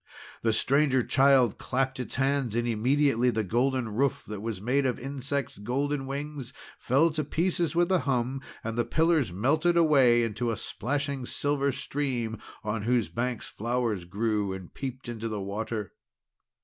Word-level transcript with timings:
The 0.41 0.51
Stranger 0.51 1.03
Child 1.03 1.59
clapped 1.59 1.99
its 1.99 2.15
hands, 2.15 2.55
and 2.55 2.67
immediately 2.67 3.29
the 3.29 3.43
golden 3.43 3.87
roof, 3.93 4.25
that 4.25 4.41
was 4.41 4.59
made 4.59 4.83
of 4.83 4.97
insects' 4.99 5.59
golden 5.59 6.07
wings, 6.07 6.53
fell 6.79 7.11
to 7.11 7.23
pieces 7.23 7.75
with 7.75 7.91
a 7.91 7.99
hum, 7.99 8.41
and 8.63 8.75
the 8.79 8.83
pillars 8.83 9.31
melted 9.31 9.77
away 9.77 10.23
into 10.23 10.49
a 10.49 10.57
splashing 10.57 11.27
silver 11.27 11.71
stream, 11.71 12.39
on 12.63 12.81
whose 12.81 13.09
banks 13.09 13.45
flowers 13.51 14.05
grew 14.05 14.53
and 14.53 14.73
peeped 14.73 15.07
into 15.07 15.27
the 15.27 15.39
water. 15.39 15.91